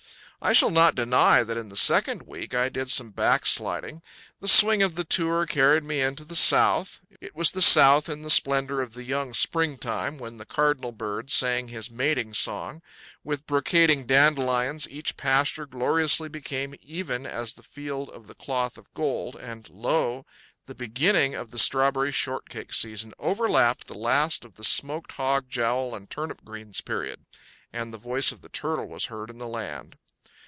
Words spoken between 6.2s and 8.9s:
the South. It was the South in the splendor